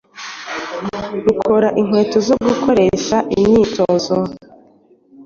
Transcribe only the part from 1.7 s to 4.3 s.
inkweto zo gukoresha imyitozo